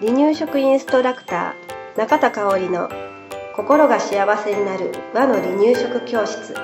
[0.00, 2.88] 離乳食インストラクター中田香織の
[3.54, 6.54] 心が幸せになる和の離乳食教室。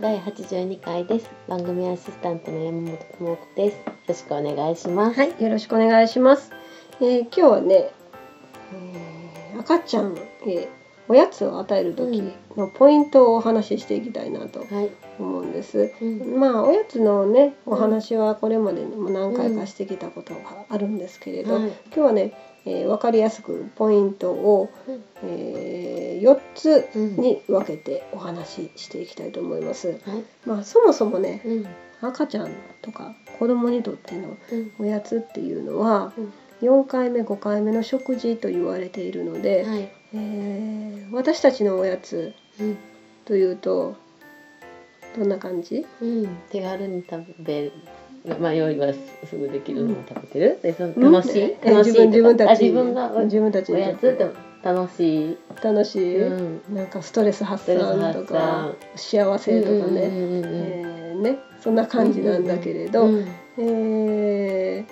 [0.00, 1.30] 第82回です。
[1.46, 3.76] 番組アシスタントの山本智子です。
[3.76, 5.20] よろしくお願いします。
[5.20, 6.50] はいよろしくお願いします、
[7.00, 7.90] えー今日はね、
[8.72, 10.16] えー赤ちゃん
[10.46, 10.68] へ
[11.08, 12.22] おやつを与える時
[12.56, 16.38] のポイントをお話ししていきたいなとはい、思うんです、うん。
[16.38, 21.72] まあおやつのねお話はこれまでにも何回かしてきたことがあるんですけれど、はい。
[21.86, 22.32] 今日はね、
[22.66, 25.02] えー、分かりやすくポイントを、うん。
[25.22, 27.16] え4つうん。
[27.16, 29.88] に分けてお話ししていきたいと思います。
[29.88, 29.98] はい。
[30.44, 31.66] まあそもそもねうん。
[32.00, 32.50] 赤ちゃん
[32.82, 34.72] とか子供にとってのうん。
[34.78, 36.32] おやつっていうのはうん。
[36.60, 41.12] 4回目5回目の食事と言われているので、はいえー。
[41.12, 42.76] 私たちのおやつうん。
[43.24, 43.96] というと
[45.16, 45.86] どんな感じ？
[46.00, 46.28] うん。
[46.50, 47.72] 手軽に食べる。
[48.40, 48.92] まあ用意は
[49.24, 51.12] すぐできるのを食べてる、でそのうん。
[51.12, 51.90] 楽しい、え楽しい？
[51.92, 54.26] 自分自分たあち自分が自分たちおやつって
[54.62, 56.74] 楽しい、楽しい、うん。
[56.74, 59.22] なんかストレス発散発とか散。
[59.24, 60.54] 幸せとかね、うんうんうんうん。
[60.54, 61.20] えー。
[61.22, 61.38] ね。
[61.60, 63.26] そんな感じなんだけれど、うん
[63.58, 64.84] え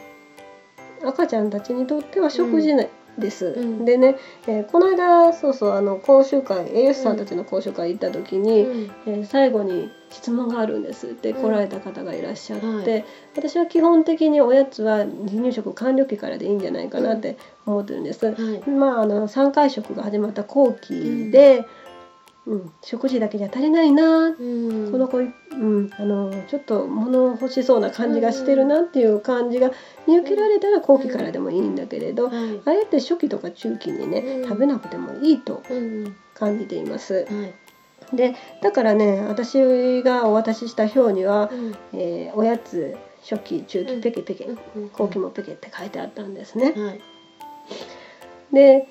[1.03, 1.09] ー。
[1.09, 3.85] 赤ちゃんたちにとっては食事ねです、うん。
[3.85, 8.91] でね、えーこの間そうそうあの講習会栄養士さんたちの講習会行った時に、うん。
[9.07, 11.43] えー最後に質問があるんですってうん。
[11.43, 13.05] 来られた方がいらっしゃって、はい。
[13.35, 17.37] 私は基本的におやつは離乳食完了期からでいいんじゃないかなって
[17.67, 18.27] 思ってるんです。
[18.27, 18.71] はい。
[18.71, 21.67] まあ、あの3回食が始まった後期で、
[22.47, 24.93] うん食事だけじゃ足りないな、うん。
[24.93, 29.73] この子、うん、あのちょっと物欲しそうな感じがしてるなっていう感じが
[30.07, 32.61] 見受けられたら後期からでもいいんだけれど、はい。
[32.65, 34.49] あえて初期とか中期にね、うん。
[34.49, 37.27] 食べなくてもいいとうん感じています。
[37.29, 37.47] は
[38.13, 38.17] い。
[38.17, 41.75] でだからね私がお渡しした表には、うん。
[41.99, 42.97] えーおやつ
[43.29, 44.45] 初期中期ペケペケ、
[44.77, 44.89] うん。
[44.91, 46.75] 後期もペケって書いてあったんですね。
[46.77, 47.01] はい。
[48.53, 48.89] で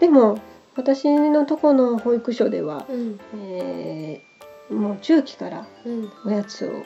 [0.00, 0.40] でも
[0.78, 3.20] 私のとこの保育所では、うん。
[3.34, 6.10] えーもう中期からうん。
[6.24, 6.82] おやつを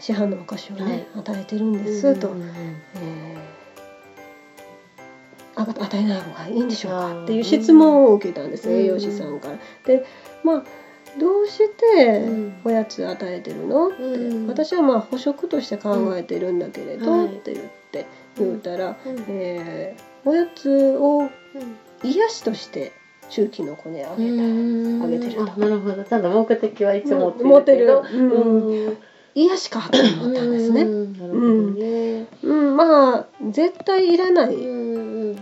[0.00, 3.54] 市販のお菓子をね、は与えてるんですと、うんうんえー
[5.56, 8.74] あ与えない方がいいんでしょうかっていう質問を受けたんです、うん。
[8.74, 9.58] 栄養士さんから。
[9.86, 10.04] で
[10.42, 10.64] まあ
[11.20, 11.58] どうし
[11.96, 12.54] てうん。
[12.64, 13.88] おやつ与えてるの？
[13.88, 14.46] って、うん。
[14.48, 17.26] 私はまあ補食として考えてるんだけれど、うん。
[17.26, 18.06] はいって言って
[18.36, 19.24] 言うたら、うん。
[19.28, 21.28] えーおやつを
[22.04, 22.92] 癒しとして
[23.30, 24.26] 中期の子にあげたい、
[25.00, 25.60] ああげてると。
[25.60, 26.04] なるほど。
[26.04, 28.98] ちゃんと目的はいつも持ってるうんうん。
[29.34, 30.82] 癒しかと思ったんですね。
[30.82, 32.76] うん。
[32.76, 34.54] まあ絶対いらない。
[34.54, 35.36] うん。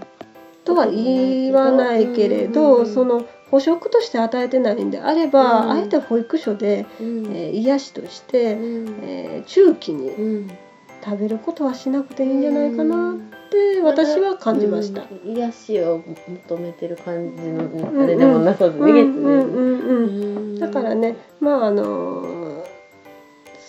[0.64, 2.86] とは言わないけれど、うん。
[2.86, 5.70] その補食として与えてないんであれば、うん。
[5.72, 7.26] あえて保育所で、うん。
[7.26, 8.98] えー癒しとして、うん。
[9.02, 10.50] えー中期にうん
[11.04, 13.16] 食べることはしなくていいんじゃないかなっ
[13.50, 15.02] て私は感じました。
[15.02, 15.36] うん。
[15.36, 16.02] 癒しを
[16.48, 19.02] 求めてる感じのんあれでもなさそうですね。
[19.02, 20.58] うんうんうんうんうん。
[20.58, 22.62] だからねまああのー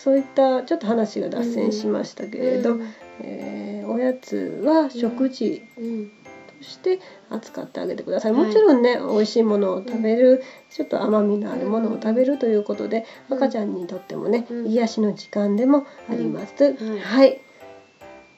[0.03, 2.77] そういったちょっと話が脱線しましたけれど、
[3.21, 5.63] えーおやつは食事。
[5.77, 6.09] うん。
[6.09, 6.22] と
[6.63, 8.45] して扱ってあげてください、はい。
[8.45, 13.37] もちろんね美味しいものを食べる、ちょっと甘みのあるものを食べるということで、うん。
[13.37, 14.67] 赤ちゃんにとってもね、うん。
[14.67, 17.41] 癒しの時間でもあります、はいはい。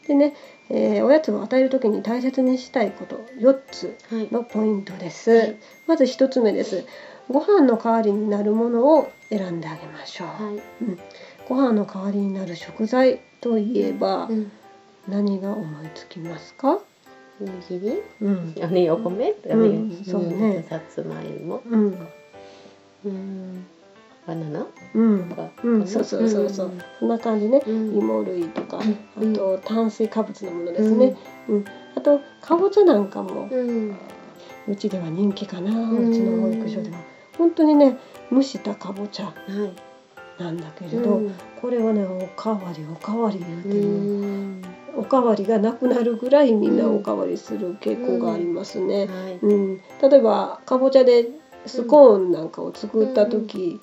[0.07, 0.35] でね、
[0.69, 4.27] えーおやつを与える時に大切にしたいこと4つはい。
[4.31, 5.55] のポイントです、はい。
[5.87, 6.85] まず1つ目です。
[7.29, 10.61] ご飯の代わりになるものを選んであげましょう、はい。
[11.49, 14.51] ご飯の代わりになる食材といえばうん。
[15.07, 16.79] 何が思いつきますか、
[17.41, 18.01] おにぎり？
[18.21, 18.55] うん。
[18.61, 19.31] あねお米？
[19.33, 19.89] とかうん。
[19.89, 20.59] ねそうね。
[20.59, 22.07] んさつまいもうん。
[23.05, 23.65] うん。
[24.25, 24.67] バナナ？
[24.95, 25.29] うん。
[25.29, 27.97] とかうん、そうそうそうそう、そんな感じね、うん。
[27.97, 28.79] 芋類とか、
[29.19, 29.33] うん。
[29.33, 31.15] あと炭水化物のものですね、
[31.47, 31.65] うん。
[31.95, 33.95] あとかぼちゃなんかもうん。
[34.67, 36.97] うちでは人気かな、ううんちの保育所では。
[37.37, 37.97] 本当にね
[38.31, 39.33] 蒸したかぼちゃは
[40.39, 40.41] い。
[40.41, 41.35] なんだけれど、うん。
[41.61, 44.61] これはねおかわりおかわり言うてん
[44.97, 49.07] おかわりがなくなるぐらいみんなうんおかわりする傾向がありますね。
[49.07, 49.39] はい。
[49.41, 49.81] うん。
[50.01, 51.29] 例えばかぼちゃで
[51.65, 53.79] スコーンなんかを作った時、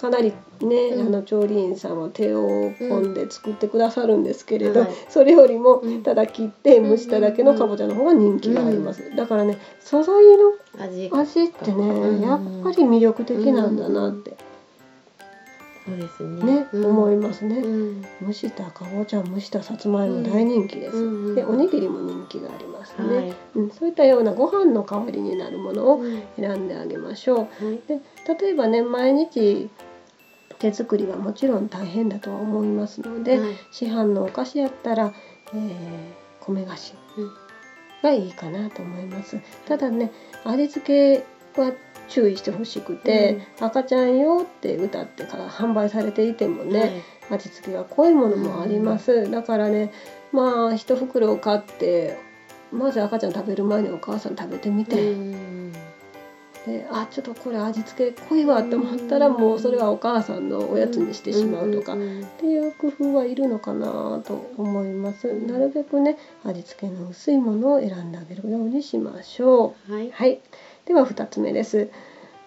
[0.00, 1.06] かなりね、うん。
[1.08, 6.02] あの調理員さんは手を込んで作ってくださるんですけれど、はいそれよりもうん。
[6.02, 11.10] ただ切って蒸しただけのかぼちゃの方が人気があります、だからね素材の味。
[11.12, 12.20] 味ってね、うん。
[12.20, 14.36] やっぱり魅力的なんだなって、
[15.88, 16.42] そうですね。
[16.42, 18.02] ね、うん思いますね、うん。
[18.26, 21.34] 蒸したかぼちゃ蒸したさつまいも大人気です、うん。
[21.34, 23.34] でおにぎりも人気がありますね、はい。
[23.56, 26.22] うん、そういったようなご飯の代わりになるものをうん。
[26.36, 27.64] 選んであげましょう。
[27.64, 27.80] はい。
[27.88, 28.00] で
[28.40, 29.70] 例えばね毎日
[30.58, 33.50] 手作りはもちろん大変だとは思いますので、はい。
[33.70, 35.12] 市販のお菓子やったら、
[35.54, 37.30] えー米菓子うん。
[38.02, 39.38] がいいかなと思います。
[39.66, 40.12] ただね
[40.44, 41.72] 味付けは
[42.08, 49.92] 注意してほしくて、赤ちゃん用って歌ってから販売されていてもね、味付けが濃いものもあります、だからね
[50.32, 52.16] まあ一袋を買って
[52.72, 54.84] まず赤ちゃん食べる前にお母さん食べてみはい。
[54.86, 55.72] て、うん
[56.66, 65.28] であちょっとこれ味付け濃いわって思ったらもうそれはお母さんのおやつにしてしまうとか、んんっていう工夫はいるのかなと思います。
[65.28, 70.08] うんなるべくね味付けの薄いものを選んであげるようにしましょうんはい。
[70.08, 70.10] う。
[70.12, 70.40] はい。
[70.88, 71.90] では2つ目です。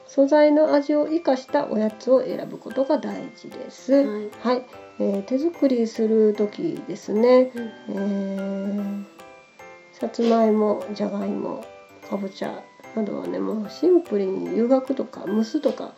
[0.08, 3.94] 素材の味を生かしたおやつを選ぶことが大事です。
[3.94, 4.30] はい。
[4.42, 4.66] はい、
[5.00, 7.52] えー手作りする時ですね。
[7.56, 9.04] うんえー
[9.94, 11.64] さつまいも、じゃがいも、
[12.10, 12.64] かぼちゃ
[12.96, 15.94] などはねもうシンプルに湯がくとか蒸すとか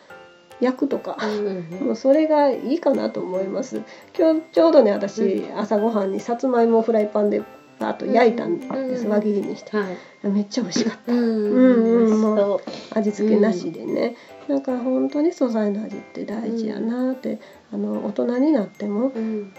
[0.59, 1.17] 焼くとか。
[1.21, 3.81] うん もうそれがいいかなと思います。
[4.19, 7.41] 今日ちょうどね私、朝ごはんにさつまいもをフライパンで
[7.79, 10.27] パーッと焼いたんです、うん輪切りにしてはい。
[10.27, 12.61] めっちゃ美味しかったうんもそう
[12.97, 14.15] 味付けなしでね、
[14.47, 17.39] なんか本当に素材の味って大事やなって、
[17.71, 19.53] あの大人になってもうん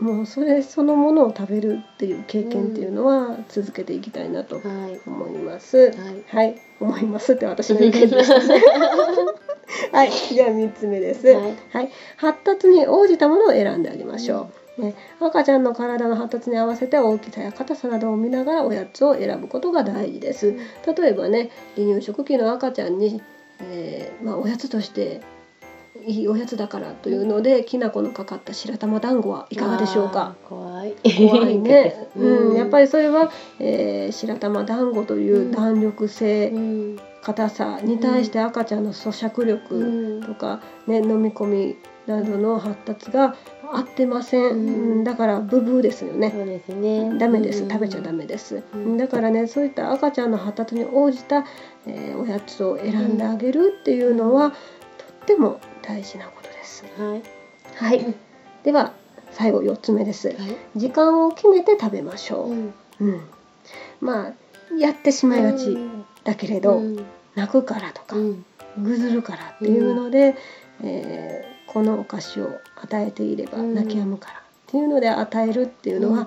[0.00, 5.00] もうそれそのものを食べるっていう経験っていうのは続けていきたいなとはい。
[5.06, 5.76] 思います。
[5.76, 5.92] はい。
[6.26, 8.62] はい、思いますって私の意見でしたね。
[9.92, 11.26] はい、じゃあ三つ目です。
[11.28, 14.63] はいはい、発達に応じたものを選んであげましょう。
[14.78, 20.54] ね、赤ちゃんの体の発達に合わせて大きさや硬さなどを見ながらおやつを選ぶことが大事です。
[20.96, 23.22] 例えばね、離乳食期の赤ちゃんに、
[23.60, 25.20] えーまあ、おやつとして
[26.06, 30.34] いいおやつだからというので、きな粉のかかった白玉団子はいかがでしょうか？
[30.48, 30.94] 怖い。
[31.16, 32.84] 怖い ね、うん、やっぱり。
[32.84, 36.98] りそれは、えー白玉団子という弾力性、うん。
[37.22, 40.22] 硬さに対して赤ちゃんの咀嚼力、うん。
[40.22, 41.76] とか、ね、飲み込み
[42.06, 43.34] などの発達が
[43.72, 44.50] 合ってません、うん。
[44.52, 44.60] う
[44.96, 45.04] ん。
[45.04, 46.30] だからブブーですよね。
[46.36, 47.18] そうですね。
[47.18, 47.62] ダメです。
[47.62, 47.70] うん。
[47.70, 48.98] 食べちゃダメです、うん。
[48.98, 51.46] だからねそういった赤ちゃんの発達に応じた、
[51.86, 54.56] えーおやつを選んであげるっていうのは、とっ
[55.26, 56.84] ても大事なことです。
[56.98, 57.22] はい。
[57.76, 58.14] はい。
[58.62, 58.92] では
[59.32, 60.28] 最後4つ目です。
[60.28, 60.36] はい。
[60.76, 62.54] 時間を決めて食べましょう。
[62.54, 62.66] ん。
[62.68, 63.20] う、うん。
[64.00, 64.32] まあ
[64.78, 66.04] やってしまいがちうん。
[66.24, 67.04] だけれど、うん。
[67.34, 68.44] 泣くからとか、うん。
[68.78, 70.36] ぐずるからっていうので、
[70.82, 73.74] えーこのお菓子を与えていればうん。
[73.74, 76.26] 泣き止むからっていうので与えるっていうのはうん。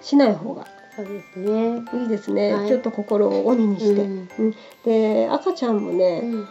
[0.00, 0.66] しない方が
[0.96, 1.82] そうですね。
[1.94, 2.68] いいですね、はい。
[2.68, 4.28] ちょっと心を鬼にして、うん。
[4.38, 4.54] うん。
[4.84, 6.48] で赤ちゃんもうね、ん。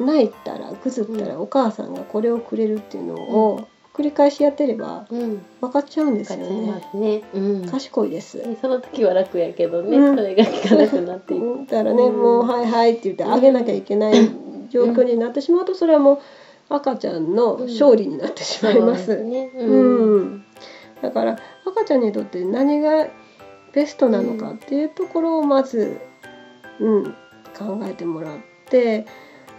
[0.00, 5.42] 泣いたらぐずったらうお母さんがこれをくれるっていうのを繰り返しやってればうん。
[5.60, 7.22] 分かっちゃうんですよねすね。
[7.32, 7.68] うん。
[7.68, 11.44] 賢いです、ねその時は楽やけどね、うんそれが効かなくなっていく。
[11.44, 14.14] うんだからね、うんもう「はいはい」って言ってあげなきゃいけない
[14.70, 16.18] 状況になってしまうとそれはもう
[16.68, 19.06] 赤ちゃんの勝利になってしまいます。
[19.06, 19.50] そうですね。
[19.56, 20.24] ううん。
[20.34, 20.44] ん、
[21.00, 23.08] だから赤ちゃんにとって何が
[23.72, 25.98] ベストなのかっていうところをまず、
[26.80, 27.04] うん、
[27.56, 28.38] 考えてもらっ
[28.68, 29.06] て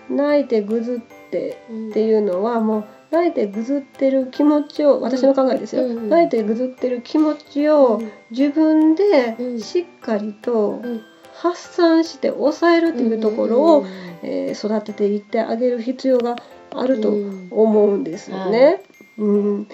[0.10, 1.58] 泣いてぐずって
[1.90, 8.02] っていうのはもう泣いてぐずってる気持ちを私の考えですよ、泣いてぐずってる気持ちを
[8.32, 9.62] 自分でうん。
[9.62, 11.02] しっかりとうん。
[11.34, 13.88] 発散して抑えるっていうところを、うん
[14.24, 16.36] えー育てていってあげる必要が
[16.74, 17.48] あるとうん。
[17.52, 18.82] 思うんですよね。
[19.18, 19.64] うん。
[19.64, 19.66] っ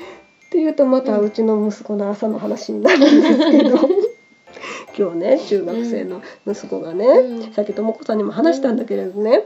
[0.52, 3.78] ていうとまたうちの息子の朝の話になるんですけど。
[4.96, 7.54] 今日ね中学生の息子がね、うん。
[7.54, 9.46] さっきともこさんにも話したんだけれどね、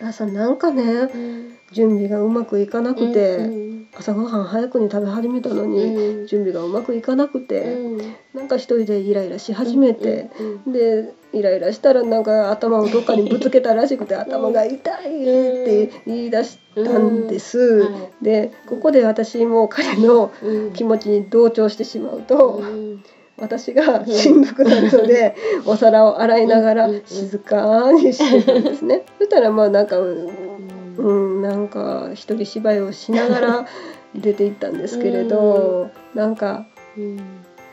[0.00, 1.56] 朝なんかねうん。
[1.72, 3.66] 準備がうまくいかなくて、うん
[3.98, 6.26] 朝ごはん早くに食べ始めたのに、うん。
[6.26, 8.14] 準備がうまくいかなくて、うん。
[8.34, 10.30] なんか一人でイライラし始めて。
[10.66, 14.72] うんでイライラしたらなんか頭をどっかにぶつけたらしくて頭が痛
[15.02, 15.24] いっ
[15.66, 17.58] て言い出したんです。
[17.58, 17.92] うん。
[17.92, 20.72] はでここで私も彼のうん。
[20.72, 23.04] 気持ちに同調してしまうと、うん
[23.38, 25.34] 私がしんどくなるので、
[25.66, 27.02] お皿を洗いながらうん。
[27.04, 29.04] 静かにしてたんですね。
[29.18, 31.42] そしたらまあなんかうん。
[31.42, 33.66] なんか一人芝居をしながら
[34.14, 36.66] 出て行ったんですけれど、なんか
[36.96, 37.20] うん。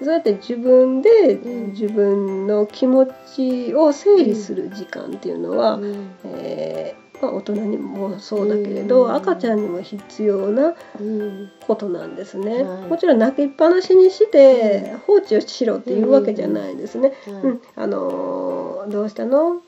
[0.01, 1.71] そうやって自分でうん。
[1.71, 6.09] 自分の気持ちを整理する時間っていうのは、うん。
[6.25, 9.15] えーまあ、大人にもそうだけれど、うん。
[9.15, 11.49] 赤ちゃんにも必要なうん。
[11.65, 12.81] ことなんですね、はい。
[12.89, 17.61] もちろん泣きっぱなしにして放置をしろっていうわけじゃないですね、はいうん。
[17.75, 19.61] あのーどうしたの？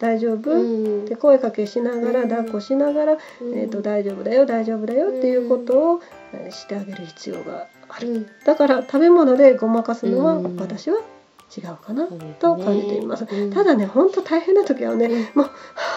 [0.00, 1.04] 大丈夫、うん。
[1.04, 2.28] って声かけしながらうん。
[2.28, 3.54] 抱っこしながら、うん。
[3.54, 6.00] えー、と大丈夫だよ大丈夫だよっていうことを
[6.32, 8.08] えーしてあげる必要がある。
[8.12, 8.26] うん。
[8.44, 10.56] だから食べ物でごまかすのはうん。
[10.56, 10.98] 私は
[11.56, 12.08] 違うかな
[12.40, 13.26] と感じています。
[13.30, 13.52] うん。
[13.52, 15.12] ただね本当大変な時はね、うん。
[15.12, 15.93] もうはあ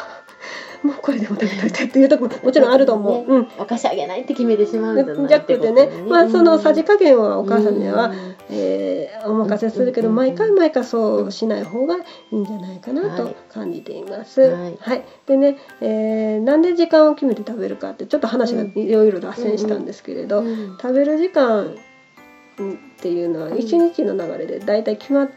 [0.84, 3.25] もうこれでも食べといてっていう時ももちろんあると思う。
[3.25, 3.48] うん。
[3.57, 8.36] お菓子あげないって決めてしまうんじゃないじゃなくてね、まあそのさじ加減はお母さんには、うん。
[8.50, 10.15] えーお任せするけど、うん。
[10.15, 12.00] 毎回毎回そうしない方がい
[12.31, 14.41] いんじゃないかなとはい感じています。
[14.41, 15.03] はい。
[15.25, 20.77] でね、えーなんで時間を決めて食べるかってちょっと話がうんいろいろ脱線したんですけれど、うん。
[20.81, 21.75] 食べる時間っ
[23.00, 25.34] ていうのはうん一日の流れでだいたい決まって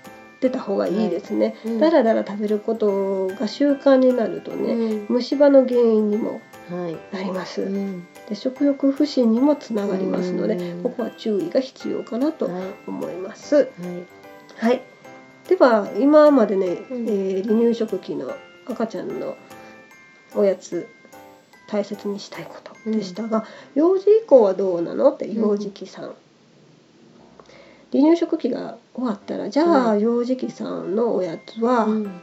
[0.48, 1.56] た方がいいですね。
[1.66, 1.78] うん。
[1.80, 5.06] だらだら食べることが習慣になるとね、うん。
[5.10, 6.96] 虫歯の原因にもはい。
[7.14, 7.62] なります。
[7.62, 8.06] うん。
[8.28, 10.82] で食欲不振にもつながりますので、うん。
[10.82, 12.62] ここは注意が必要かなとはい。
[12.86, 13.56] 思います。
[13.56, 13.66] はい。
[14.56, 14.82] はい。
[15.48, 17.08] では今までね、うん。
[17.08, 18.32] えー離乳食期の
[18.66, 19.36] 赤ちゃんの
[20.36, 20.86] おやつ
[21.66, 23.44] 大切にしたいことでしたが、
[23.74, 25.12] 幼児以降はどうなの？
[25.12, 26.14] って幼児期さん。
[27.92, 32.20] 離乳食期が終わったらじゃあ、は幼児期さんのおやつはうん。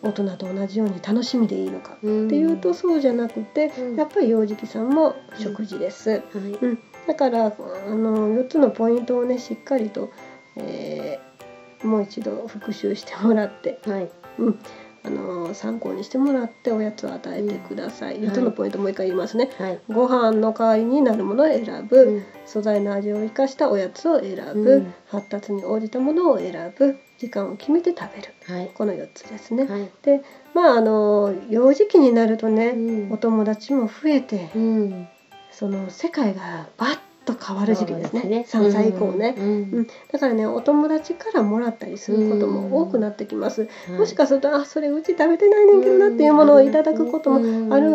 [0.00, 1.98] 大人と同じように楽しみでいいのか。
[2.02, 2.26] うん。
[2.26, 3.96] っていうとそうじゃなくて、うん。
[3.96, 6.10] やっぱり幼児期さんも食事です。
[6.10, 6.20] はい
[7.06, 7.50] だからあ
[7.94, 10.10] の4つのポイントをねしっかりと、
[10.56, 11.28] えー
[11.82, 14.10] もう一度復習してもらって、はい。
[14.38, 14.58] うん、
[15.04, 19.80] あの参考にしてもらっておやつを与えてください、うん4つのポイントもう一回言いますね、はい。
[19.88, 24.94] ご飯の代わりになるものを選ぶ、うん素材の味を生かしたおやつを選ぶ、うん。
[25.08, 26.98] 発達に応じたものを選ぶ。
[27.18, 28.32] 時間を決めて食べる。
[28.46, 28.70] はい。
[28.72, 29.90] この4つですね、はい。
[30.02, 30.22] で
[30.54, 33.12] まああの幼児期になるとね、うん。
[33.12, 35.08] お友達も増えて、うん。
[35.50, 36.98] その世界がバッ
[37.34, 47.90] と変わる時期ですねそう3歳以降ね、うんうんだからねお友達からもらったりすることも多くなってきます、はいもしかするとあそれうち食べてないねんけどなっていうものをいただくこともある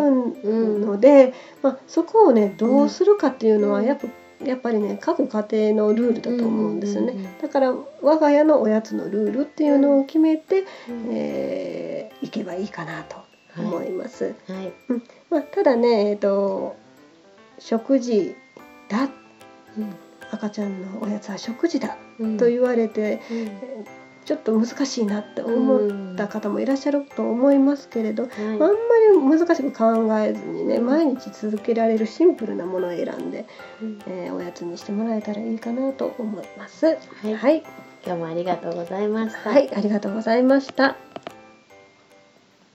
[0.80, 4.08] ので、まあ、そこをねどうするかっていうのはうんやっぱ
[4.44, 7.72] やっぱりね各家庭のルールだと思うんですよね、うんうんうんだから
[8.02, 11.08] 我が家のおやつのルールっていうのを決めて、うん。
[11.12, 13.16] えーいけばいいかなと
[13.58, 14.34] 思います。
[14.48, 14.72] はい。
[15.30, 16.74] まあ、ただね、えっと
[17.58, 18.34] 食事
[18.88, 19.08] だ
[20.30, 22.36] 赤ちゃんのおやつは食事だうん。
[22.38, 23.50] と言われて、うん。
[24.24, 28.32] ちょっと難しいなって思った方もいらっしゃると思いますけれど、はい。
[28.44, 28.68] あんま
[29.30, 33.46] り難しく考えずにね毎日続けられるシンプルなものを選んで、
[33.82, 33.98] うん。
[34.06, 36.86] えーおやつにしてもらえたらいいかなと思います。
[36.86, 36.92] は
[37.28, 37.34] い。
[37.34, 37.62] はい、
[38.06, 39.50] 今日もありがとうございました。
[39.50, 40.96] はい、ありがとうございました。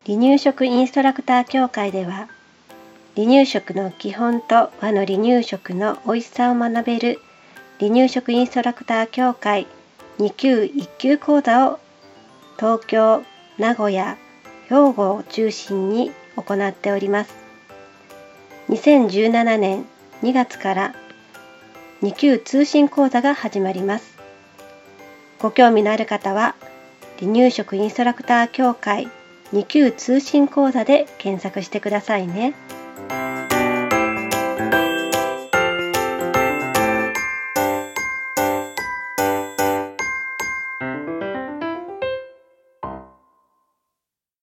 [0.05, 2.29] 離乳食インストラクター協会では
[3.19, 7.19] 離乳食の基本と和の離乳食の美味しさを学べる
[7.77, 9.67] 離乳食インストラクター協会
[10.19, 11.79] 2級1級講座を
[12.57, 13.23] 東京、
[13.57, 14.17] 名古屋、
[14.69, 17.35] 兵庫を中心に行っております。
[18.69, 19.85] 2017年
[20.23, 20.95] 2月から
[22.01, 24.17] 2級通信講座が始まります。
[25.41, 26.55] ご興味のある方は
[27.19, 29.09] 離乳食インストラクター協会
[29.51, 32.53] 2級通信講座で検索してくださいね。
[33.07, 33.38] thank you